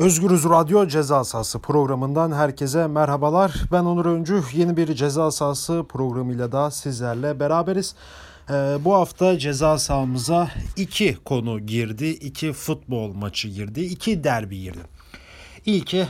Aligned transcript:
Özgürüz 0.00 0.44
Radyo 0.44 0.86
Ceza 0.86 1.24
Sahası 1.24 1.58
programından 1.58 2.32
herkese 2.32 2.86
merhabalar. 2.86 3.52
Ben 3.72 3.84
Onur 3.84 4.06
Öncü. 4.06 4.42
Yeni 4.52 4.76
bir 4.76 4.94
Ceza 4.94 5.30
Sahası 5.30 5.84
programıyla 5.88 6.52
da 6.52 6.70
sizlerle 6.70 7.40
beraberiz. 7.40 7.94
Ee, 8.50 8.78
bu 8.80 8.94
hafta 8.94 9.38
ceza 9.38 9.78
sahamıza 9.78 10.48
iki 10.76 11.16
konu 11.24 11.60
girdi. 11.60 12.06
iki 12.06 12.52
futbol 12.52 13.12
maçı 13.14 13.48
girdi. 13.48 13.80
iki 13.80 14.24
derbi 14.24 14.60
girdi. 14.60 14.78
İlki 15.66 16.06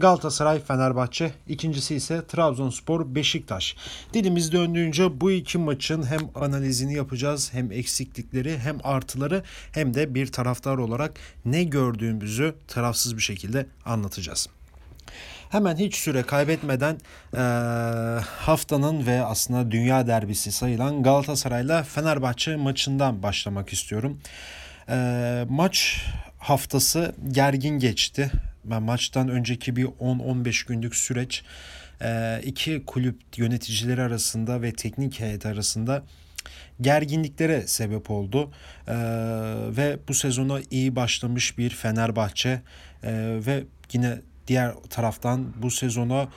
Galatasaray 0.00 0.60
Fenerbahçe, 0.60 1.32
ikincisi 1.48 1.94
ise 1.94 2.26
Trabzonspor 2.26 3.14
Beşiktaş. 3.14 3.76
Dilimiz 4.14 4.52
döndüğünce 4.52 5.20
bu 5.20 5.30
iki 5.30 5.58
maçın 5.58 6.02
hem 6.02 6.20
analizini 6.34 6.94
yapacağız, 6.94 7.52
hem 7.52 7.72
eksiklikleri, 7.72 8.58
hem 8.58 8.78
artıları, 8.84 9.42
hem 9.72 9.94
de 9.94 10.14
bir 10.14 10.32
taraftar 10.32 10.78
olarak 10.78 11.12
ne 11.44 11.64
gördüğümüzü 11.64 12.54
tarafsız 12.68 13.16
bir 13.16 13.22
şekilde 13.22 13.66
anlatacağız. 13.84 14.48
Hemen 15.50 15.76
hiç 15.76 15.94
süre 15.94 16.22
kaybetmeden 16.22 16.98
e, 17.34 17.40
haftanın 18.22 19.06
ve 19.06 19.24
aslında 19.24 19.70
dünya 19.70 20.06
derbisi 20.06 20.52
sayılan 20.52 21.02
Galatasaray'la 21.02 21.82
Fenerbahçe 21.82 22.56
maçından 22.56 23.22
başlamak 23.22 23.72
istiyorum. 23.72 24.20
E, 24.88 25.46
maç 25.48 26.04
haftası 26.38 27.14
gergin 27.32 27.78
geçti. 27.78 28.30
Ben 28.64 28.82
maçtan 28.82 29.28
önceki 29.28 29.76
bir 29.76 29.84
10-15 29.84 30.68
günlük 30.68 30.96
süreç 30.96 31.44
iki 32.42 32.84
kulüp 32.84 33.16
yöneticileri 33.36 34.02
arasında 34.02 34.62
ve 34.62 34.72
teknik 34.72 35.20
heyet 35.20 35.46
arasında 35.46 36.02
gerginliklere 36.80 37.66
sebep 37.66 38.10
oldu. 38.10 38.50
ve 39.76 39.98
bu 40.08 40.14
sezona 40.14 40.60
iyi 40.70 40.96
başlamış 40.96 41.58
bir 41.58 41.70
Fenerbahçe 41.70 42.62
ve 43.46 43.64
yine 43.92 44.18
diğer 44.46 44.74
taraftan 44.90 45.52
bu 45.62 45.70
sezona 45.70 46.28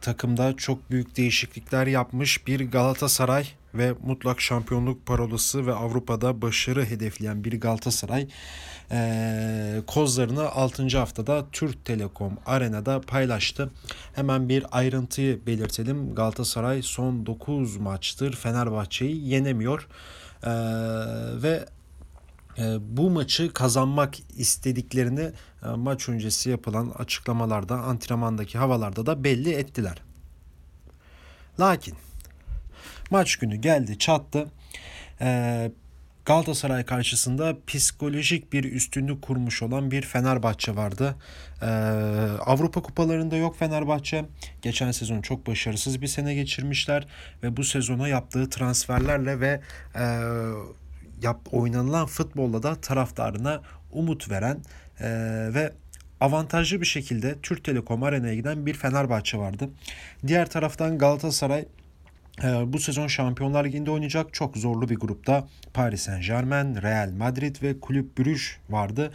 takımda 0.00 0.56
çok 0.56 0.90
büyük 0.90 1.16
değişiklikler 1.16 1.86
yapmış 1.86 2.46
bir 2.46 2.60
Galatasaray 2.60 3.46
ve 3.74 3.94
mutlak 4.02 4.40
şampiyonluk 4.40 5.06
parolası 5.06 5.66
ve 5.66 5.74
Avrupa'da 5.74 6.42
başarı 6.42 6.84
hedefleyen 6.84 7.44
bir 7.44 7.60
Galatasaray 7.60 8.28
e, 8.90 9.82
kozlarını 9.86 10.48
6. 10.48 10.98
haftada 10.98 11.46
Türk 11.52 11.84
Telekom 11.84 12.38
Arena'da 12.46 13.00
paylaştı. 13.00 13.70
Hemen 14.14 14.48
bir 14.48 14.66
ayrıntıyı 14.70 15.46
belirtelim. 15.46 16.14
Galatasaray 16.14 16.82
son 16.82 17.26
9 17.26 17.76
maçtır 17.76 18.36
Fenerbahçe'yi 18.36 19.28
yenemiyor. 19.28 19.88
E, 20.42 20.50
ve 21.42 21.64
bu 22.80 23.10
maçı 23.10 23.52
kazanmak 23.52 24.14
istediklerini 24.36 25.30
maç 25.76 26.08
öncesi 26.08 26.50
yapılan 26.50 26.92
açıklamalarda, 26.98 27.74
antrenmandaki 27.74 28.58
havalarda 28.58 29.06
da 29.06 29.24
belli 29.24 29.50
ettiler. 29.50 30.02
Lakin 31.60 31.94
maç 33.10 33.36
günü 33.36 33.56
geldi 33.56 33.98
çattı. 33.98 34.46
E, 35.20 35.70
Galatasaray 36.24 36.84
karşısında 36.84 37.56
psikolojik 37.66 38.52
bir 38.52 38.64
üstünlük 38.72 39.22
kurmuş 39.22 39.62
olan 39.62 39.90
bir 39.90 40.02
Fenerbahçe 40.02 40.76
vardı. 40.76 41.16
Ee, 41.62 41.66
Avrupa 42.46 42.82
kupalarında 42.82 43.36
yok 43.36 43.58
Fenerbahçe. 43.58 44.24
Geçen 44.62 44.90
sezon 44.90 45.20
çok 45.20 45.46
başarısız 45.46 46.02
bir 46.02 46.06
sene 46.06 46.34
geçirmişler 46.34 47.06
ve 47.42 47.56
bu 47.56 47.64
sezona 47.64 48.08
yaptığı 48.08 48.50
transferlerle 48.50 49.40
ve 49.40 49.60
e, 49.94 50.04
oynanılan 51.52 52.06
futbolla 52.06 52.62
da 52.62 52.74
taraftarına 52.74 53.62
umut 53.92 54.30
veren 54.30 54.58
e, 55.00 55.08
ve 55.54 55.72
avantajlı 56.20 56.80
bir 56.80 56.86
şekilde 56.86 57.38
Türk 57.42 57.64
Telekom 57.64 58.02
Arena'ya 58.02 58.34
giden 58.34 58.66
bir 58.66 58.74
Fenerbahçe 58.74 59.38
vardı. 59.38 59.70
Diğer 60.26 60.50
taraftan 60.50 60.98
Galatasaray 60.98 61.60
ee, 61.60 61.79
bu 62.66 62.78
sezon 62.78 63.06
Şampiyonlar 63.06 63.64
Ligi'nde 63.64 63.90
oynayacak 63.90 64.34
çok 64.34 64.56
zorlu 64.56 64.88
bir 64.88 64.96
grupta 64.96 65.48
Paris 65.74 66.02
Saint 66.02 66.26
Germain, 66.26 66.82
Real 66.82 67.10
Madrid 67.10 67.56
ve 67.62 67.80
Kulüp 67.80 68.18
Brüj 68.18 68.42
vardı. 68.70 69.12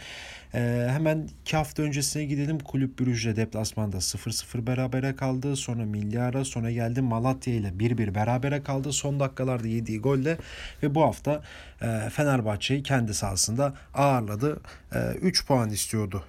Ee, 0.54 0.86
hemen 0.90 1.28
iki 1.40 1.56
hafta 1.56 1.82
öncesine 1.82 2.24
gidelim. 2.24 2.58
Kulüp 2.58 3.00
Brüj'le 3.00 3.36
deplasmanda 3.36 3.96
0-0 3.96 4.66
berabere 4.66 5.16
kaldı. 5.16 5.56
Sonra 5.56 5.84
Milyara 5.84 6.44
sonra 6.44 6.70
geldi 6.70 7.02
Malatya 7.02 7.54
ile 7.54 7.68
1-1 7.68 8.14
berabere 8.14 8.62
kaldı. 8.62 8.92
Son 8.92 9.20
dakikalarda 9.20 9.68
yediği 9.68 10.00
golle 10.00 10.38
ve 10.82 10.94
bu 10.94 11.02
hafta 11.02 11.42
e, 11.82 12.10
Fenerbahçe'yi 12.10 12.82
kendi 12.82 13.14
sahasında 13.14 13.74
ağırladı. 13.94 14.60
E, 14.94 14.98
3 15.22 15.46
puan 15.46 15.70
istiyordu 15.70 16.24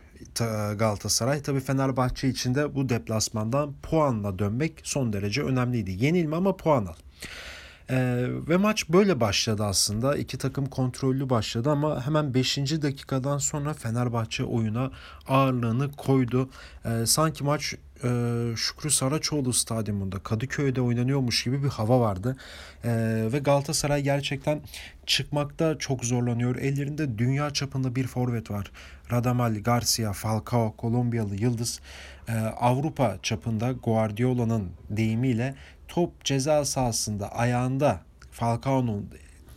Galatasaray. 0.76 1.42
Tabii 1.42 1.60
Fenerbahçe 1.60 2.30
için 2.30 2.56
de 2.56 2.76
bu 2.76 2.90
deplasmandan 2.90 3.74
puanla 3.84 4.40
dönmek 4.40 4.74
son 4.84 5.14
derece 5.14 5.44
önemliydi. 5.44 6.06
Yenilme 6.06 6.36
ama 6.36 6.58
puan 6.58 6.86
al. 6.86 6.96
Ee, 7.90 8.26
ve 8.50 8.58
maç 8.58 8.90
böyle 8.90 9.20
başladı 9.20 9.64
aslında. 9.66 10.18
İki 10.18 10.38
takım 10.38 10.66
kontrollü 10.66 11.30
başladı 11.30 11.70
ama 11.72 12.06
hemen 12.06 12.34
5. 12.34 12.58
dakikadan 12.58 13.38
sonra 13.38 13.74
Fenerbahçe 13.74 14.44
oyuna 14.44 14.92
ağırlığını 15.28 15.92
koydu. 15.92 16.50
Ee, 16.86 17.06
sanki 17.06 17.44
maç 17.44 17.76
e, 18.04 18.10
Şükrü 18.56 18.90
Saraçoğlu 18.90 19.54
stadyumunda 19.54 20.20
Kadıköy'de 20.20 20.82
oynanıyormuş 20.82 21.44
gibi 21.44 21.64
bir 21.64 21.70
hava 21.70 22.00
vardı. 22.00 22.38
E, 22.84 22.90
ve 23.34 23.40
Galatasaray 23.40 24.04
gerçekten 24.04 24.62
çıkmakta 25.06 25.78
çok 25.78 26.06
zorlanıyor. 26.06 26.56
Ellerinde 26.56 27.18
dünya 27.18 27.50
çapında 27.50 27.96
bir 27.96 28.08
forvet 28.08 28.52
var. 28.52 28.72
Radamel 29.12 29.64
Garcia, 29.64 30.14
Falcao, 30.14 30.74
Kolombiyalı 30.78 31.36
Yıldız. 31.36 31.80
E, 32.28 32.34
Avrupa 32.40 33.18
çapında 33.24 33.72
Guardiola'nın 33.72 34.70
deyimiyle 34.90 35.56
top 35.88 36.26
ceza 36.26 36.66
sahasında 36.66 37.32
ayağında 37.32 38.02
Falcao'nun 38.32 39.10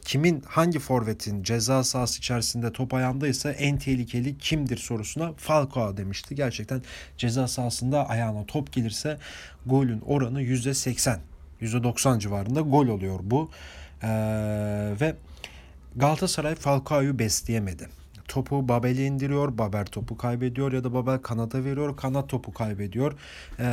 kimin 0.05 0.43
hangi 0.47 0.79
forvetin 0.79 1.43
ceza 1.43 1.85
sahası 1.85 2.19
içerisinde 2.19 2.73
top 2.73 2.95
ayağındaysa 2.95 3.51
en 3.53 3.79
tehlikeli 3.79 4.39
kimdir 4.39 4.77
sorusuna 4.77 5.33
Falcao 5.37 5.97
demişti. 5.97 6.35
Gerçekten 6.35 6.83
ceza 7.17 7.49
sahasında 7.49 8.09
ayağına 8.09 8.47
top 8.47 8.73
gelirse 8.73 9.19
golün 9.67 10.01
oranı 10.01 10.43
%80, 10.43 11.19
%90 11.63 12.19
civarında 12.19 12.61
gol 12.61 12.87
oluyor 12.89 13.21
bu. 13.23 13.51
Ee, 14.03 14.09
ve 15.01 15.15
Galatasaray 15.97 16.55
Falcao'yu 16.55 17.19
besleyemedi 17.19 17.89
topu 18.31 18.69
Babel'e 18.69 19.07
indiriyor. 19.07 19.59
Babel 19.59 19.85
topu 19.85 20.17
kaybediyor 20.17 20.73
ya 20.73 20.85
da 20.85 20.95
Babel 20.95 21.19
kanata 21.19 21.65
veriyor. 21.65 21.97
Kanat 21.97 22.29
topu 22.29 22.53
kaybediyor. 22.53 23.13
Ee, 23.59 23.65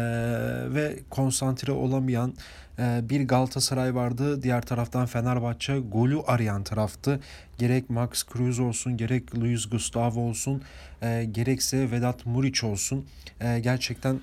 ve 0.73 0.99
konsantre 1.09 1.71
olamayan 1.71 2.33
e, 2.79 3.09
bir 3.09 3.27
Galatasaray 3.27 3.95
vardı. 3.95 4.43
Diğer 4.43 4.61
taraftan 4.61 5.05
Fenerbahçe 5.05 5.79
golü 5.79 6.21
arayan 6.27 6.63
taraftı. 6.63 7.19
Gerek 7.57 7.89
Max 7.89 8.23
Cruz 8.33 8.59
olsun, 8.59 8.97
gerek 8.97 9.37
Luis 9.37 9.69
Gustavo 9.69 10.19
olsun, 10.19 10.61
e, 11.01 11.25
gerekse 11.31 11.91
Vedat 11.91 12.25
Muriç 12.25 12.63
olsun. 12.63 13.05
E, 13.41 13.59
gerçekten 13.59 14.19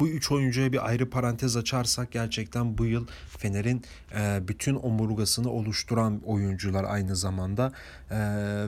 bu 0.00 0.08
üç 0.08 0.32
oyuncuya 0.32 0.72
bir 0.72 0.88
ayrı 0.88 1.10
parantez 1.10 1.56
açarsak 1.56 2.12
gerçekten 2.12 2.78
bu 2.78 2.86
yıl 2.86 3.06
Fener'in 3.38 3.82
e, 4.18 4.48
bütün 4.48 4.74
omurgasını 4.74 5.50
oluşturan 5.50 6.20
oyuncular 6.24 6.84
aynı 6.84 7.16
zamanda 7.16 7.72
e, 8.10 8.18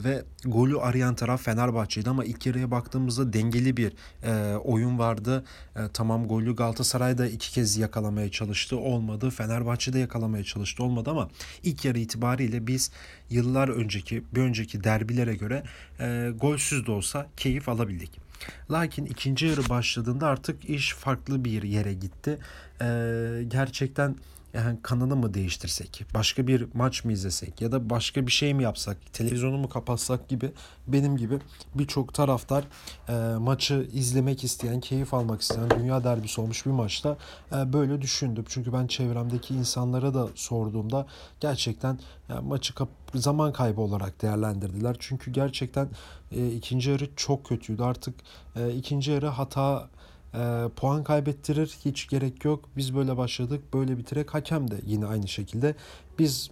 ve 0.04 0.24
golü 0.44 0.80
arayan 0.80 1.14
taraf 1.14 1.42
Fenerbahçe'ydi 1.42 2.10
ama 2.10 2.24
ilk 2.24 2.46
yarıya 2.46 2.70
baktığımızda 2.70 3.32
dengeli 3.32 3.76
bir 3.76 3.92
e, 4.22 4.56
oyun 4.56 4.98
vardı. 4.98 5.44
E, 5.76 5.80
tamam 5.92 6.28
golü 6.28 6.56
Galatasaray'da 6.56 7.26
iki 7.26 7.52
kez 7.52 7.76
yakalamaya 7.76 8.30
çalıştı 8.30 8.76
olmadı. 8.76 9.30
Fenerbahçe'de 9.30 9.98
yakalamaya 9.98 10.44
çalıştı 10.44 10.84
olmadı 10.84 11.10
ama 11.10 11.28
ilk 11.62 11.84
yarı 11.84 11.98
itibariyle 11.98 12.66
biz 12.66 12.90
yıllar 13.30 13.68
önceki 13.68 14.24
bir 14.34 14.40
önceki 14.40 14.84
derbilere 14.84 15.34
göre 15.34 15.62
e, 16.00 16.30
golsüz 16.40 16.86
de 16.86 16.90
olsa 16.90 17.26
keyif 17.36 17.68
alabildik. 17.68 18.29
Lakin 18.70 19.06
ikinci 19.06 19.46
yarı 19.46 19.68
başladığında 19.68 20.26
artık 20.26 20.70
iş 20.70 20.94
farklı 20.94 21.44
bir 21.44 21.62
yere 21.62 21.92
gitti. 21.92 22.38
Ee, 22.82 23.44
gerçekten 23.48 24.16
yani 24.54 24.78
kanını 24.82 25.16
mı 25.16 25.34
değiştirsek, 25.34 26.04
başka 26.14 26.46
bir 26.46 26.66
maç 26.74 27.04
mı 27.04 27.12
izlesek 27.12 27.60
ya 27.60 27.72
da 27.72 27.90
başka 27.90 28.26
bir 28.26 28.32
şey 28.32 28.54
mi 28.54 28.62
yapsak, 28.62 29.12
televizyonu 29.12 29.58
mu 29.58 29.68
kapatsak 29.68 30.28
gibi 30.28 30.52
benim 30.86 31.16
gibi 31.16 31.38
birçok 31.74 32.14
taraftar 32.14 32.64
e, 33.08 33.12
maçı 33.38 33.88
izlemek 33.92 34.44
isteyen, 34.44 34.80
keyif 34.80 35.14
almak 35.14 35.42
isteyen 35.42 35.70
dünya 35.70 36.04
derbisi 36.04 36.40
olmuş 36.40 36.66
bir 36.66 36.70
maçta 36.70 37.16
e, 37.52 37.72
böyle 37.72 38.02
düşündüm. 38.02 38.44
Çünkü 38.48 38.72
ben 38.72 38.86
çevremdeki 38.86 39.54
insanlara 39.54 40.14
da 40.14 40.28
sorduğumda 40.34 41.06
gerçekten 41.40 41.98
e, 42.28 42.34
maçı 42.34 42.74
kap 42.74 42.88
zaman 43.14 43.52
kaybı 43.52 43.80
olarak 43.80 44.22
değerlendirdiler. 44.22 44.96
Çünkü 44.98 45.30
gerçekten 45.30 45.88
e, 46.32 46.48
ikinci 46.48 46.90
yarı 46.90 47.08
çok 47.16 47.46
kötüydü. 47.46 47.82
Artık 47.82 48.14
e, 48.56 48.74
ikinci 48.74 49.10
yarı 49.10 49.26
hata 49.26 49.88
e, 50.34 50.68
puan 50.76 51.04
kaybettirir. 51.04 51.76
Hiç 51.84 52.08
gerek 52.08 52.44
yok. 52.44 52.64
Biz 52.76 52.94
böyle 52.94 53.16
başladık. 53.16 53.74
Böyle 53.74 53.98
bitirek. 53.98 54.34
Hakem 54.34 54.70
de 54.70 54.80
yine 54.86 55.06
aynı 55.06 55.28
şekilde. 55.28 55.74
Biz 56.18 56.50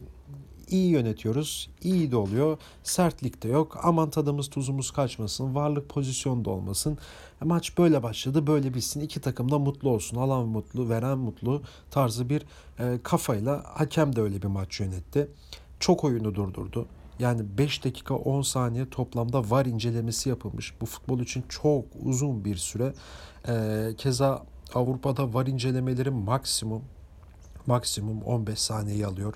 iyi 0.68 0.90
yönetiyoruz. 0.90 1.70
iyi 1.82 2.10
de 2.10 2.16
oluyor. 2.16 2.58
Sertlik 2.82 3.42
de 3.42 3.48
yok. 3.48 3.80
Aman 3.82 4.10
tadımız 4.10 4.50
tuzumuz 4.50 4.90
kaçmasın. 4.90 5.54
Varlık 5.54 5.88
pozisyonda 5.88 6.50
olmasın. 6.50 6.98
E, 7.42 7.44
maç 7.44 7.78
böyle 7.78 8.02
başladı. 8.02 8.46
Böyle 8.46 8.74
bitsin. 8.74 9.00
İki 9.00 9.20
takım 9.20 9.50
da 9.50 9.58
mutlu 9.58 9.90
olsun. 9.90 10.16
Alan 10.16 10.48
mutlu, 10.48 10.88
veren 10.88 11.18
mutlu 11.18 11.62
tarzı 11.90 12.28
bir 12.28 12.42
e, 12.78 12.98
kafayla 13.02 13.64
hakem 13.66 14.16
de 14.16 14.20
öyle 14.20 14.42
bir 14.42 14.48
maç 14.48 14.80
yönetti. 14.80 15.28
Çok 15.80 16.04
oyunu 16.04 16.34
durdurdu. 16.34 16.86
Yani 17.18 17.58
5 17.58 17.84
dakika 17.84 18.14
10 18.14 18.42
saniye 18.42 18.90
toplamda 18.90 19.50
var 19.50 19.66
incelemesi 19.66 20.28
yapılmış. 20.28 20.80
Bu 20.80 20.86
futbol 20.86 21.20
için 21.20 21.44
çok 21.48 21.84
uzun 22.04 22.44
bir 22.44 22.56
süre. 22.56 22.92
Ee, 23.48 23.90
keza 23.96 24.42
Avrupa'da 24.74 25.34
var 25.34 25.46
incelemeleri 25.46 26.10
maksimum 26.10 26.82
maksimum 27.66 28.22
15 28.22 28.58
saniyeyi 28.58 29.06
alıyor. 29.06 29.34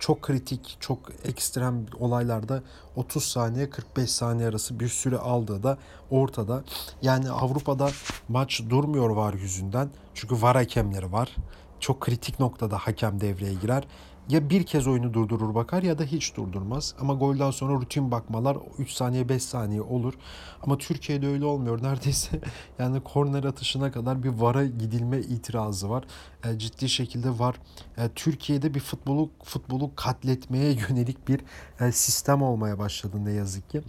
Çok 0.00 0.22
kritik, 0.22 0.76
çok 0.80 0.98
ekstrem 1.24 1.86
olaylarda 1.98 2.62
30 2.96 3.24
saniye 3.24 3.70
45 3.70 4.10
saniye 4.10 4.48
arası 4.48 4.80
bir 4.80 4.88
süre 4.88 5.18
aldığı 5.18 5.62
da 5.62 5.78
ortada. 6.10 6.64
Yani 7.02 7.30
Avrupa'da 7.30 7.90
maç 8.28 8.62
durmuyor 8.70 9.10
var 9.10 9.34
yüzünden. 9.34 9.90
Çünkü 10.14 10.42
var 10.42 10.56
hakemleri 10.56 11.12
var. 11.12 11.36
Çok 11.80 12.00
kritik 12.00 12.40
noktada 12.40 12.78
hakem 12.78 13.20
devreye 13.20 13.54
girer 13.54 13.84
ya 14.30 14.50
bir 14.50 14.62
kez 14.62 14.86
oyunu 14.86 15.14
durdurur 15.14 15.54
bakar 15.54 15.82
ya 15.82 15.98
da 15.98 16.04
hiç 16.04 16.36
durdurmaz. 16.36 16.94
Ama 17.00 17.14
golden 17.14 17.50
sonra 17.50 17.72
rutin 17.72 18.10
bakmalar 18.10 18.56
3 18.78 18.90
saniye 18.90 19.28
5 19.28 19.42
saniye 19.42 19.82
olur. 19.82 20.14
Ama 20.62 20.78
Türkiye'de 20.78 21.26
öyle 21.26 21.44
olmuyor. 21.44 21.82
Neredeyse 21.82 22.40
yani 22.78 23.00
korner 23.00 23.44
atışına 23.44 23.92
kadar 23.92 24.22
bir 24.22 24.28
VAR'a 24.28 24.64
gidilme 24.64 25.20
itirazı 25.20 25.90
var. 25.90 26.04
E, 26.44 26.58
ciddi 26.58 26.88
şekilde 26.88 27.38
var. 27.38 27.56
E, 27.98 28.08
Türkiye'de 28.08 28.74
bir 28.74 28.80
futbolu 28.80 29.30
futbolu 29.44 29.90
katletmeye 29.96 30.72
yönelik 30.72 31.28
bir 31.28 31.40
e, 31.80 31.92
sistem 31.92 32.42
olmaya 32.42 32.78
başladı 32.78 33.24
ne 33.24 33.32
yazık 33.32 33.70
ki. 33.70 33.82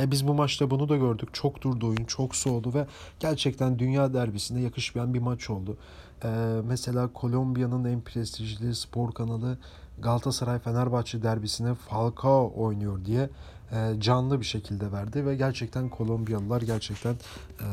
E, 0.00 0.10
biz 0.10 0.28
bu 0.28 0.34
maçta 0.34 0.70
bunu 0.70 0.88
da 0.88 0.96
gördük. 0.96 1.28
Çok 1.32 1.62
durdu 1.62 1.86
oyun, 1.86 2.04
çok 2.04 2.36
soğudu 2.36 2.74
ve 2.74 2.86
gerçekten 3.20 3.78
dünya 3.78 4.14
derbisinde 4.14 4.60
yakışmayan 4.60 5.14
bir 5.14 5.20
maç 5.20 5.50
oldu. 5.50 5.78
E, 6.24 6.28
mesela 6.64 7.12
Kolombiya'nın 7.12 7.84
en 7.84 8.00
prestijli 8.00 8.74
spor 8.74 9.12
kanalı 9.12 9.58
Galatasaray 9.98 10.58
Fenerbahçe 10.58 11.22
derbisine 11.22 11.74
Falcao 11.74 12.52
oynuyor 12.56 13.04
diye 13.04 13.30
e, 13.72 14.00
canlı 14.00 14.40
bir 14.40 14.44
şekilde 14.44 14.92
verdi 14.92 15.26
ve 15.26 15.36
gerçekten 15.36 15.88
Kolombiyalılar 15.88 16.62
gerçekten 16.62 17.12
e, 17.12 17.66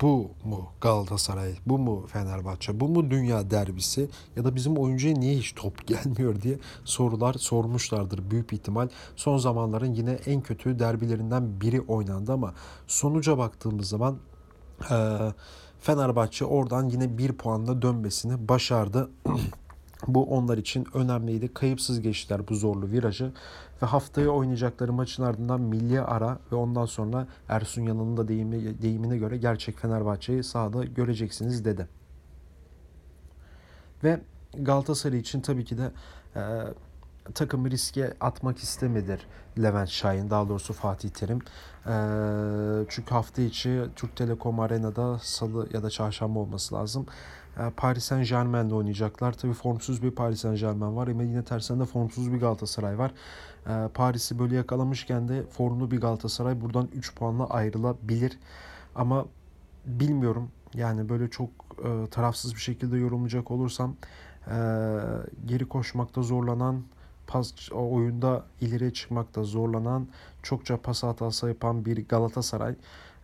bu 0.00 0.30
mu 0.44 0.68
Galatasaray, 0.80 1.54
bu 1.66 1.78
mu 1.78 2.06
Fenerbahçe, 2.06 2.80
bu 2.80 2.88
mu 2.88 3.10
dünya 3.10 3.50
derbisi 3.50 4.08
ya 4.36 4.44
da 4.44 4.54
bizim 4.54 4.76
oyuncuya 4.76 5.14
niye 5.14 5.36
hiç 5.36 5.54
top 5.54 5.86
gelmiyor 5.86 6.42
diye 6.42 6.58
sorular 6.84 7.34
sormuşlardır 7.34 8.30
büyük 8.30 8.52
ihtimal. 8.52 8.88
Son 9.16 9.38
zamanların 9.38 9.94
yine 9.94 10.12
en 10.12 10.40
kötü 10.40 10.78
derbilerinden 10.78 11.60
biri 11.60 11.80
oynandı 11.80 12.32
ama 12.32 12.54
sonuca 12.86 13.38
baktığımız 13.38 13.88
zaman 13.88 14.18
e, 14.90 15.18
Fenerbahçe 15.80 16.44
oradan 16.44 16.88
yine 16.88 17.18
bir 17.18 17.32
puanla 17.32 17.82
dönmesini 17.82 18.48
başardı. 18.48 19.10
Bu 20.06 20.24
onlar 20.24 20.58
için 20.58 20.86
önemliydi. 20.94 21.54
Kayıpsız 21.54 22.00
geçtiler 22.00 22.48
bu 22.48 22.54
zorlu 22.54 22.90
virajı. 22.90 23.32
Ve 23.82 23.86
haftaya 23.86 24.30
oynayacakları 24.30 24.92
maçın 24.92 25.22
ardından 25.22 25.60
milli 25.60 26.00
ara 26.00 26.38
ve 26.52 26.56
ondan 26.56 26.86
sonra 26.86 27.26
Ersun 27.48 27.82
Yanal'ın 27.82 28.16
da 28.16 28.28
deyimi, 28.28 28.82
deyimine 28.82 29.18
göre 29.18 29.36
gerçek 29.36 29.78
Fenerbahçe'yi 29.78 30.44
sahada 30.44 30.84
göreceksiniz 30.84 31.64
dedi. 31.64 31.88
Ve 34.04 34.20
Galatasaray 34.54 35.18
için 35.18 35.40
tabii 35.40 35.64
ki 35.64 35.78
de 35.78 35.90
e, 36.36 36.42
takımı 37.34 37.70
riske 37.70 38.14
atmak 38.20 38.58
istemedir 38.58 39.26
Levent 39.58 39.88
Şahin 39.88 40.30
daha 40.30 40.48
doğrusu 40.48 40.72
Fatih 40.72 41.10
Terim. 41.10 41.38
E, 41.86 41.94
çünkü 42.88 43.10
hafta 43.10 43.42
içi 43.42 43.84
Türk 43.96 44.16
Telekom 44.16 44.60
Arena'da 44.60 45.18
salı 45.18 45.68
ya 45.72 45.82
da 45.82 45.90
çarşamba 45.90 46.38
olması 46.38 46.74
lazım. 46.74 47.06
E, 47.58 47.70
Paris 47.76 48.04
Saint 48.04 48.28
Germain'le 48.28 48.70
oynayacaklar. 48.70 49.32
Tabii 49.32 49.52
formsuz 49.52 50.02
bir 50.02 50.10
Paris 50.10 50.40
Saint 50.40 50.60
Germain 50.60 50.96
var 50.96 51.08
ama 51.08 51.22
yine 51.22 51.44
tersinde 51.44 51.84
formsuz 51.84 52.32
bir 52.32 52.40
Galatasaray 52.40 52.98
var. 52.98 53.12
E, 53.66 53.88
Paris'i 53.94 54.38
böyle 54.38 54.56
yakalamışken 54.56 55.28
de 55.28 55.46
formlu 55.46 55.90
bir 55.90 56.00
Galatasaray 56.00 56.60
buradan 56.60 56.88
3 56.94 57.14
puanla 57.14 57.46
ayrılabilir. 57.46 58.38
Ama 58.94 59.26
bilmiyorum 59.86 60.50
yani 60.74 61.08
böyle 61.08 61.30
çok 61.30 61.50
e, 61.84 62.10
tarafsız 62.10 62.54
bir 62.54 62.60
şekilde 62.60 62.98
yorumlayacak 62.98 63.50
olursam 63.50 63.96
e, 64.46 64.56
geri 65.46 65.68
koşmakta 65.68 66.22
zorlanan 66.22 66.82
pas 67.30 67.72
oyunda 67.72 68.44
ileriye 68.60 68.92
çıkmakta 68.92 69.42
zorlanan 69.42 70.08
çokça 70.42 70.76
pas 70.76 71.02
hatası 71.02 71.48
yapan 71.48 71.84
bir 71.84 72.08
Galatasaray 72.08 72.74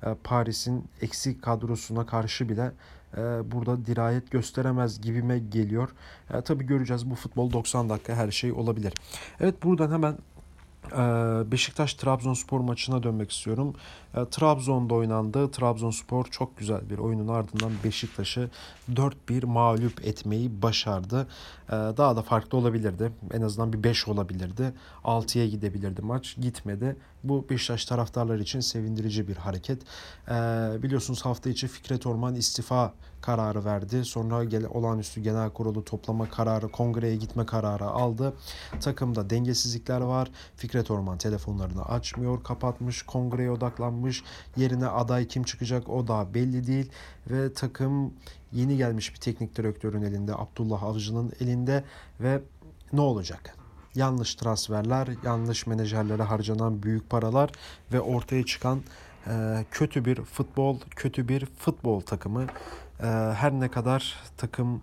e, 0.02 0.14
Paris'in 0.24 0.84
eksik 1.00 1.42
kadrosuna 1.42 2.06
karşı 2.06 2.48
bile 2.48 2.72
e, 3.16 3.20
burada 3.52 3.86
dirayet 3.86 4.30
gösteremez 4.30 5.00
gibime 5.00 5.38
geliyor. 5.38 5.88
E, 6.34 6.40
tabii 6.40 6.66
göreceğiz 6.66 7.10
bu 7.10 7.14
futbol 7.14 7.52
90 7.52 7.88
dakika 7.90 8.14
her 8.14 8.30
şey 8.30 8.52
olabilir. 8.52 8.94
Evet 9.40 9.62
buradan 9.62 9.92
hemen 9.92 10.18
Beşiktaş 11.50 11.94
Trabzonspor 11.94 12.60
maçına 12.60 13.02
dönmek 13.02 13.30
istiyorum. 13.30 13.74
Trabzon'da 14.30 14.94
oynandı. 14.94 15.50
Trabzonspor 15.50 16.24
çok 16.24 16.58
güzel 16.58 16.90
bir 16.90 16.98
oyunun 16.98 17.28
ardından 17.28 17.72
Beşiktaş'ı 17.84 18.50
4-1 18.92 19.46
mağlup 19.46 20.06
etmeyi 20.06 20.62
başardı. 20.62 21.26
Daha 21.70 22.16
da 22.16 22.22
farklı 22.22 22.58
olabilirdi. 22.58 23.12
En 23.32 23.42
azından 23.42 23.72
bir 23.72 23.82
5 23.82 24.08
olabilirdi. 24.08 24.72
6'ya 25.04 25.46
gidebilirdi 25.46 26.02
maç. 26.02 26.36
Gitmedi. 26.40 26.96
Bu 27.24 27.46
Beşiktaş 27.50 27.84
taraftarlar 27.84 28.38
için 28.38 28.60
sevindirici 28.60 29.28
bir 29.28 29.36
hareket. 29.36 29.82
Biliyorsunuz 30.82 31.24
hafta 31.24 31.50
içi 31.50 31.68
Fikret 31.68 32.06
Orman 32.06 32.34
istifa 32.34 32.92
kararı 33.20 33.64
verdi. 33.64 34.04
Sonra 34.04 34.44
gele, 34.44 34.68
olağanüstü 34.68 35.20
genel 35.20 35.50
kurulu 35.50 35.84
toplama 35.84 36.30
kararı, 36.30 36.68
kongreye 36.68 37.16
gitme 37.16 37.46
kararı 37.46 37.84
aldı. 37.84 38.32
Takımda 38.80 39.30
dengesizlikler 39.30 40.00
var. 40.00 40.30
Fikret 40.56 40.90
Orman 40.90 41.18
telefonlarını 41.18 41.84
açmıyor, 41.84 42.44
kapatmış, 42.44 43.02
kongreye 43.02 43.50
odaklanmış. 43.50 44.05
Yerine 44.56 44.86
aday 44.86 45.26
kim 45.26 45.42
çıkacak 45.42 45.88
o 45.88 46.08
da 46.08 46.34
belli 46.34 46.66
değil 46.66 46.90
ve 47.30 47.52
takım 47.52 48.14
yeni 48.52 48.76
gelmiş 48.76 49.14
bir 49.14 49.20
teknik 49.20 49.56
direktörün 49.56 50.02
elinde, 50.02 50.34
Abdullah 50.34 50.82
Avcı'nın 50.82 51.32
elinde 51.40 51.84
ve 52.20 52.40
ne 52.92 53.00
olacak? 53.00 53.56
Yanlış 53.94 54.34
transferler, 54.34 55.08
yanlış 55.24 55.66
menajerlere 55.66 56.22
harcanan 56.22 56.82
büyük 56.82 57.10
paralar 57.10 57.50
ve 57.92 58.00
ortaya 58.00 58.44
çıkan 58.44 58.82
kötü 59.70 60.04
bir 60.04 60.22
futbol, 60.22 60.78
kötü 60.90 61.28
bir 61.28 61.46
futbol 61.46 62.00
takımı. 62.00 62.46
Her 63.34 63.52
ne 63.52 63.68
kadar 63.68 64.22
takım 64.36 64.82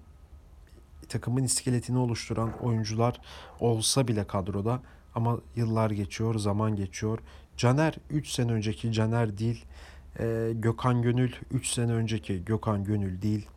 takımın 1.09 1.43
iskeletini 1.43 1.97
oluşturan 1.97 2.51
oyuncular 2.61 3.21
olsa 3.59 4.07
bile 4.07 4.23
kadroda 4.23 4.81
ama 5.15 5.37
yıllar 5.55 5.91
geçiyor, 5.91 6.39
zaman 6.39 6.75
geçiyor. 6.75 7.19
Caner 7.57 7.95
3 8.09 8.29
sene 8.29 8.51
önceki 8.51 8.91
Caner 8.91 9.37
değil. 9.37 9.65
Gökhan 10.53 11.01
Gönül 11.01 11.31
3 11.51 11.67
sene 11.67 11.93
önceki 11.93 12.45
Gökhan 12.45 12.83
Gönül 12.83 13.21
değil. 13.21 13.47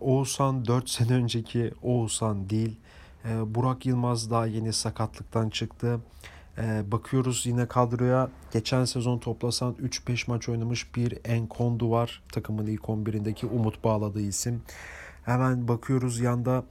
Oğuzhan 0.00 0.66
4 0.66 0.90
sene 0.90 1.12
önceki 1.12 1.72
Oğuzhan 1.82 2.50
değil. 2.50 2.76
Burak 3.46 3.86
Yılmaz 3.86 4.30
daha 4.30 4.46
yeni 4.46 4.72
sakatlıktan 4.72 5.50
çıktı. 5.50 6.00
Ee, 6.58 6.92
bakıyoruz 6.92 7.46
yine 7.46 7.66
kadroya 7.66 8.30
geçen 8.52 8.84
sezon 8.84 9.18
toplasan 9.18 9.74
3-5 9.74 10.30
maç 10.30 10.48
oynamış 10.48 10.94
bir 10.94 11.18
Enkondu 11.24 11.90
var. 11.90 12.22
Takımın 12.32 12.66
ilk 12.66 12.82
11'indeki 12.82 13.46
Umut 13.46 13.84
bağladığı 13.84 14.20
isim. 14.20 14.62
Hemen 15.24 15.68
bakıyoruz 15.68 16.20
yanda 16.20 16.64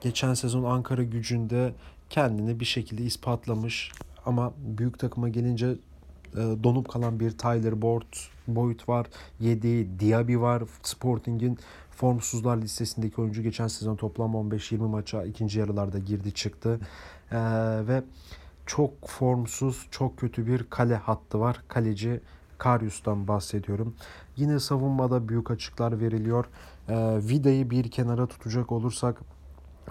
geçen 0.00 0.34
sezon 0.34 0.64
Ankara 0.64 1.02
gücünde 1.02 1.72
kendini 2.10 2.60
bir 2.60 2.64
şekilde 2.64 3.02
ispatlamış. 3.02 3.92
Ama 4.26 4.52
büyük 4.58 4.98
takıma 4.98 5.28
gelince 5.28 5.66
e, 6.34 6.36
donup 6.36 6.88
kalan 6.88 7.20
bir 7.20 7.30
Tyler 7.30 7.82
Boyd, 7.82 8.02
Boyd 8.48 8.80
var. 8.88 9.06
7 9.40 10.00
Diaby 10.00 10.36
var. 10.36 10.62
Sporting'in 10.82 11.58
formsuzlar 11.90 12.56
listesindeki 12.56 13.20
oyuncu 13.20 13.42
geçen 13.42 13.66
sezon 13.66 13.96
toplam 13.96 14.32
15-20 14.32 14.76
maça 14.76 15.24
ikinci 15.24 15.58
yarılarda 15.58 15.98
girdi 15.98 16.32
çıktı. 16.32 16.80
Ee, 17.32 17.36
ve 17.88 18.02
çok 18.66 19.08
formsuz, 19.08 19.86
çok 19.90 20.18
kötü 20.18 20.46
bir 20.46 20.62
kale 20.70 20.96
hattı 20.96 21.40
var. 21.40 21.62
Kaleci 21.68 22.20
Karius'tan 22.58 23.28
bahsediyorum. 23.28 23.94
Yine 24.36 24.60
savunmada 24.60 25.28
büyük 25.28 25.50
açıklar 25.50 26.00
veriliyor. 26.00 26.44
Ee, 26.88 27.18
Vida'yı 27.28 27.70
bir 27.70 27.90
kenara 27.90 28.26
tutacak 28.26 28.72
olursak 28.72 29.20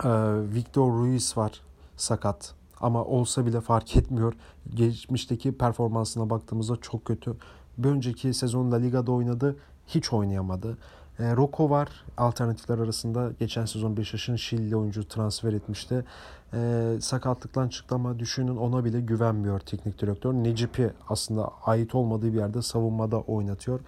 e, 0.04 0.10
Victor 0.54 0.92
Ruiz 0.92 1.38
var 1.38 1.67
sakat. 1.98 2.54
Ama 2.82 3.06
olsa 3.06 3.46
bile 3.46 3.62
fark 3.62 3.98
etmiyor. 3.98 4.34
Geçmişteki 4.74 5.58
performansına 5.58 6.30
baktığımızda 6.30 6.76
çok 6.82 7.06
kötü. 7.06 7.36
Bir 7.78 7.90
önceki 7.90 8.34
sezon 8.34 8.72
La 8.72 8.76
Liga'da 8.76 9.12
oynadı. 9.12 9.56
Hiç 9.88 10.14
oynayamadı. 10.14 10.78
E, 11.20 11.36
Roko 11.36 11.70
var 11.70 11.90
alternatifler 12.18 12.80
arasında. 12.80 13.32
Geçen 13.40 13.66
sezon 13.66 13.98
Beşiktaş'ın 13.98 14.36
Şili 14.36 14.76
oyuncu 14.76 15.08
transfer 15.08 15.54
etmişti. 15.54 16.06
E, 16.54 16.92
sakatlıktan 17.02 17.68
çıktı 17.68 17.96
ama 17.96 18.20
düşünün 18.20 18.58
ona 18.58 18.86
bile 18.86 19.02
güvenmiyor 19.02 19.60
teknik 19.60 20.02
direktör. 20.02 20.34
Necip'i 20.34 20.94
aslında 21.10 21.52
ait 21.66 21.96
olmadığı 21.96 22.34
bir 22.34 22.38
yerde 22.38 22.62
savunmada 22.62 23.20
oynatıyor. 23.20 23.80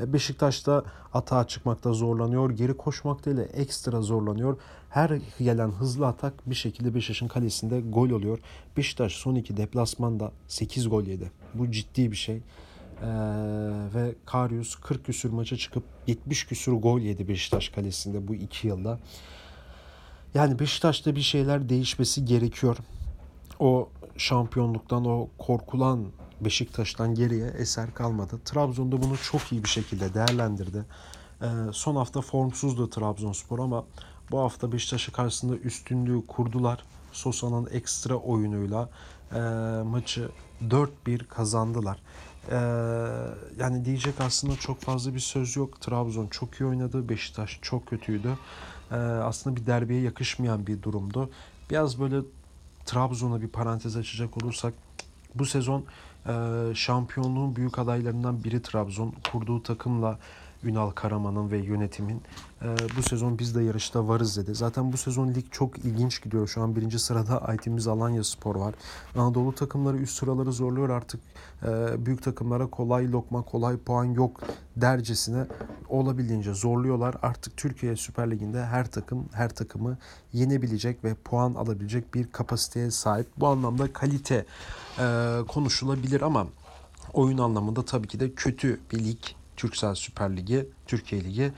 E, 0.00 0.12
Beşiktaş'ta 0.12 0.82
atağa 1.14 1.46
çıkmakta 1.46 1.92
zorlanıyor. 1.92 2.50
Geri 2.50 2.76
koşmakta 2.76 3.30
ile 3.30 3.42
ekstra 3.42 4.02
zorlanıyor. 4.02 4.56
Her 4.94 5.10
gelen 5.38 5.70
hızlı 5.70 6.06
atak 6.06 6.50
bir 6.50 6.54
şekilde 6.54 6.94
Beşiktaş'ın 6.94 7.28
kalesinde 7.28 7.80
gol 7.80 8.10
oluyor. 8.10 8.38
Beşiktaş 8.76 9.12
son 9.12 9.34
iki 9.34 9.56
deplasmanda 9.56 10.32
8 10.48 10.88
gol 10.88 11.02
yedi. 11.02 11.32
Bu 11.54 11.70
ciddi 11.70 12.10
bir 12.10 12.16
şey. 12.16 12.36
Ee, 12.36 12.42
ve 13.94 14.14
Karius 14.26 14.74
40 14.74 15.06
küsür 15.06 15.30
maça 15.30 15.56
çıkıp 15.56 15.84
70 16.06 16.46
küsür 16.46 16.72
gol 16.72 17.00
yedi 17.00 17.28
Beşiktaş 17.28 17.68
kalesinde 17.68 18.28
bu 18.28 18.34
iki 18.34 18.68
yılda. 18.68 18.98
Yani 20.34 20.58
Beşiktaş'ta 20.58 21.16
bir 21.16 21.22
şeyler 21.22 21.68
değişmesi 21.68 22.24
gerekiyor. 22.24 22.76
O 23.58 23.88
şampiyonluktan, 24.16 25.04
o 25.04 25.28
korkulan 25.38 26.06
Beşiktaş'tan 26.40 27.14
geriye 27.14 27.46
eser 27.46 27.94
kalmadı. 27.94 28.40
Trabzon'da 28.44 29.02
bunu 29.02 29.16
çok 29.16 29.52
iyi 29.52 29.64
bir 29.64 29.68
şekilde 29.68 30.14
değerlendirdi. 30.14 30.84
Ee, 31.42 31.46
son 31.72 31.96
hafta 31.96 32.20
formsuzdu 32.20 32.90
Trabzonspor 32.90 33.58
ama 33.58 33.84
bu 34.30 34.40
hafta 34.40 34.72
Beşiktaş'ı 34.72 35.12
karşısında 35.12 35.56
üstünlüğü 35.56 36.26
kurdular. 36.26 36.84
Sosa'nın 37.12 37.68
ekstra 37.72 38.14
oyunuyla 38.14 38.88
e, 39.32 39.38
maçı 39.82 40.28
4-1 40.68 41.24
kazandılar. 41.24 41.98
Ee, 42.50 42.56
yani 43.58 43.84
diyecek 43.84 44.14
aslında 44.20 44.56
çok 44.56 44.80
fazla 44.80 45.14
bir 45.14 45.20
söz 45.20 45.56
yok. 45.56 45.80
Trabzon 45.80 46.26
çok 46.26 46.60
iyi 46.60 46.64
oynadı. 46.66 47.08
Beşiktaş 47.08 47.58
çok 47.62 47.86
kötüydü. 47.86 48.38
Ee, 48.90 48.94
aslında 48.96 49.56
bir 49.56 49.66
derbiye 49.66 50.00
yakışmayan 50.00 50.66
bir 50.66 50.82
durumdu. 50.82 51.30
Biraz 51.70 52.00
böyle 52.00 52.16
Trabzon'a 52.84 53.40
bir 53.42 53.48
parantez 53.48 53.96
açacak 53.96 54.42
olursak 54.42 54.74
bu 55.34 55.46
sezon 55.46 55.84
e, 56.26 56.32
şampiyonluğun 56.74 57.56
büyük 57.56 57.78
adaylarından 57.78 58.44
biri 58.44 58.62
Trabzon. 58.62 59.14
Kurduğu 59.32 59.62
takımla 59.62 60.18
Ünal 60.64 60.90
Karaman'ın 60.90 61.50
ve 61.50 61.58
yönetimin 61.58 62.22
e, 62.62 62.76
bu 62.96 63.02
sezon 63.02 63.38
biz 63.38 63.54
de 63.54 63.62
yarışta 63.62 64.08
varız 64.08 64.36
dedi. 64.36 64.54
Zaten 64.54 64.92
bu 64.92 64.96
sezon 64.96 65.28
lig 65.34 65.44
çok 65.50 65.78
ilginç 65.78 66.22
gidiyor. 66.22 66.48
Şu 66.48 66.62
an 66.62 66.76
birinci 66.76 66.98
sırada 66.98 67.44
Aytimiz 67.44 67.86
Alanya 67.86 68.24
Spor 68.24 68.56
var. 68.56 68.74
Anadolu 69.16 69.54
takımları 69.54 69.96
üst 69.96 70.18
sıraları 70.18 70.52
zorluyor 70.52 70.88
artık. 70.88 71.20
E, 71.62 72.06
büyük 72.06 72.22
takımlara 72.22 72.66
kolay 72.66 73.12
lokma, 73.12 73.42
kolay 73.42 73.76
puan 73.76 74.04
yok 74.04 74.40
dercesine 74.76 75.46
olabildiğince 75.88 76.54
zorluyorlar. 76.54 77.14
Artık 77.22 77.56
Türkiye 77.56 77.96
Süper 77.96 78.30
Ligi'nde 78.30 78.64
her 78.64 78.90
takım 78.90 79.28
her 79.32 79.54
takımı 79.54 79.98
yenebilecek 80.32 81.04
ve 81.04 81.14
puan 81.14 81.54
alabilecek 81.54 82.14
bir 82.14 82.32
kapasiteye 82.32 82.90
sahip. 82.90 83.26
Bu 83.36 83.46
anlamda 83.46 83.92
kalite 83.92 84.46
e, 84.98 85.38
konuşulabilir 85.48 86.20
ama 86.20 86.46
oyun 87.12 87.38
anlamında 87.38 87.84
tabii 87.84 88.08
ki 88.08 88.20
de 88.20 88.34
kötü 88.34 88.80
bir 88.92 88.98
lig 89.04 89.20
Türksel 89.56 89.94
Süper 89.94 90.36
Ligi, 90.36 90.68
Türkiye 90.86 91.24
Ligi 91.24 91.52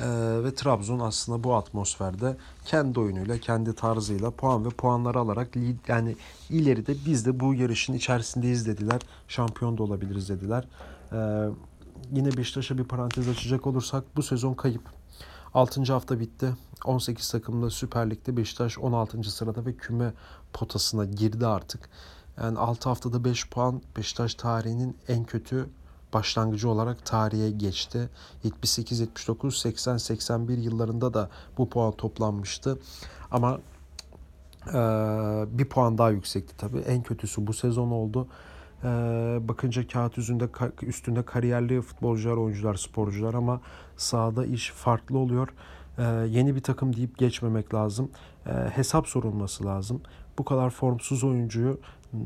ee, 0.00 0.06
ve 0.44 0.54
Trabzon 0.54 0.98
aslında 0.98 1.44
bu 1.44 1.54
atmosferde 1.54 2.36
kendi 2.64 3.00
oyunuyla, 3.00 3.38
kendi 3.38 3.74
tarzıyla 3.74 4.30
puan 4.30 4.64
ve 4.64 4.68
puanları 4.68 5.18
alarak 5.18 5.48
yani 5.88 6.16
ileride 6.50 6.94
biz 7.06 7.26
de 7.26 7.40
bu 7.40 7.54
yarışın 7.54 7.92
içerisindeyiz 7.92 8.66
dediler. 8.66 9.00
Şampiyon 9.28 9.78
da 9.78 9.82
olabiliriz 9.82 10.28
dediler. 10.28 10.64
Ee, 11.12 11.48
yine 12.10 12.36
Beşiktaş'a 12.36 12.78
bir 12.78 12.84
parantez 12.84 13.28
açacak 13.28 13.66
olursak 13.66 14.04
bu 14.16 14.22
sezon 14.22 14.54
kayıp. 14.54 14.82
6. 15.54 15.92
hafta 15.92 16.20
bitti. 16.20 16.56
18 16.84 17.30
takımda 17.30 17.70
Süper 17.70 18.10
Lig'de 18.10 18.36
Beşiktaş 18.36 18.78
16. 18.78 19.30
sırada 19.30 19.66
ve 19.66 19.76
küme 19.76 20.12
potasına 20.52 21.04
girdi 21.04 21.46
artık. 21.46 21.88
Yani 22.42 22.58
6 22.58 22.88
haftada 22.88 23.24
5 23.24 23.48
puan 23.48 23.82
Beşiktaş 23.96 24.34
tarihinin 24.34 24.96
en 25.08 25.24
kötü 25.24 25.68
başlangıcı 26.12 26.68
olarak 26.68 27.06
tarihe 27.06 27.50
geçti. 27.50 28.08
78, 28.44 29.00
79, 29.00 29.58
80, 29.58 29.96
81 29.96 30.58
yıllarında 30.58 31.14
da 31.14 31.30
bu 31.58 31.68
puan 31.68 31.92
toplanmıştı. 31.92 32.78
Ama 33.30 33.60
e, 34.68 34.78
bir 35.58 35.64
puan 35.64 35.98
daha 35.98 36.10
yüksekti 36.10 36.56
tabii. 36.56 36.78
En 36.78 37.02
kötüsü 37.02 37.46
bu 37.46 37.52
sezon 37.52 37.90
oldu. 37.90 38.28
E, 38.84 38.88
bakınca 39.48 39.86
kağıt 39.86 40.18
üstünde, 40.18 40.48
üstünde 40.82 41.22
kariyerli 41.22 41.80
futbolcular, 41.80 42.36
oyuncular, 42.36 42.74
sporcular 42.74 43.34
ama 43.34 43.60
sahada 43.96 44.46
iş 44.46 44.70
farklı 44.70 45.18
oluyor. 45.18 45.48
E, 45.98 46.02
yeni 46.28 46.54
bir 46.54 46.62
takım 46.62 46.96
deyip 46.96 47.18
geçmemek 47.18 47.74
lazım. 47.74 48.10
E, 48.46 48.50
hesap 48.52 49.08
sorulması 49.08 49.64
lazım. 49.64 50.00
Bu 50.38 50.44
kadar 50.44 50.70
formsuz 50.70 51.24
oyuncuyu 51.24 51.80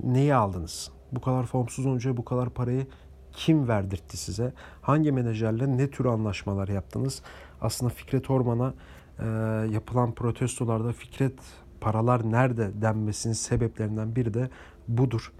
neyi 0.04 0.34
aldınız? 0.34 0.90
Bu 1.12 1.20
kadar 1.20 1.46
formsuz 1.46 1.86
oyuncuya 1.86 2.16
bu 2.16 2.24
kadar 2.24 2.50
parayı 2.50 2.86
kim 3.32 3.68
verdirtti 3.68 4.16
size? 4.16 4.52
Hangi 4.82 5.12
menajerle 5.12 5.76
ne 5.76 5.90
tür 5.90 6.04
anlaşmalar 6.04 6.68
yaptınız? 6.68 7.22
Aslında 7.60 7.92
Fikret 7.92 8.30
Orman'a 8.30 8.74
e, 9.18 9.26
yapılan 9.72 10.14
protestolarda 10.14 10.92
Fikret 10.92 11.38
paralar 11.80 12.32
nerede 12.32 12.70
denmesinin 12.82 13.34
sebeplerinden 13.34 14.16
biri 14.16 14.34
de 14.34 14.50
budur. 14.88 15.32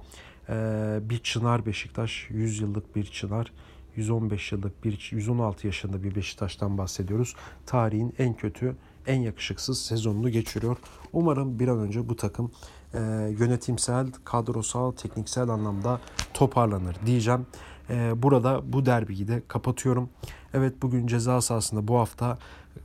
E, 0.49 0.55
bir 1.03 1.19
çınar 1.19 1.67
Beşiktaş, 1.67 2.27
100 2.31 2.61
yıllık 2.61 2.97
bir 2.97 3.05
çınar. 3.05 3.53
115 3.97 4.53
yıllık 4.53 4.85
bir 4.85 5.09
116 5.13 5.67
yaşında 5.67 6.03
bir 6.03 6.15
Beşiktaş'tan 6.15 6.79
bahsediyoruz. 6.79 7.37
Tarihin 7.67 8.15
en 8.19 8.35
kötü, 8.35 8.77
en 9.07 9.21
yakışıksız 9.21 9.83
sezonunu 9.83 10.31
geçiriyor. 10.31 10.77
Umarım 11.13 11.59
bir 11.59 11.69
an 11.69 11.79
önce 11.79 12.09
bu 12.09 12.17
takım 12.17 12.51
e, 12.95 12.99
yönetimsel, 13.39 14.07
kadrosal, 14.25 14.93
tekniksel 14.93 15.49
anlamda 15.49 16.01
toparlanır 16.35 16.97
diyeceğim. 17.07 17.47
Ee, 17.91 18.23
burada 18.23 18.73
bu 18.73 18.87
derbiyi 18.87 19.29
de 19.29 19.43
kapatıyorum. 19.49 20.11
Evet 20.55 20.83
bugün 20.83 21.07
ceza 21.07 21.41
sahasında 21.41 21.89
bu 21.89 21.99
hafta 21.99 22.39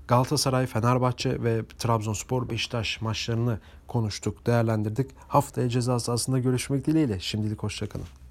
Galatasaray, 0.07 0.65
Fenerbahçe 0.65 1.43
ve 1.43 1.61
Trabzonspor, 1.77 2.49
Beşiktaş 2.49 3.01
maçlarını 3.01 3.59
konuştuk, 3.87 4.45
değerlendirdik. 4.45 5.11
Haftaya 5.27 5.69
ceza 5.69 5.99
sahasında 5.99 6.39
görüşmek 6.39 6.87
dileğiyle. 6.87 7.19
Şimdilik 7.19 7.63
hoşçakalın. 7.63 8.26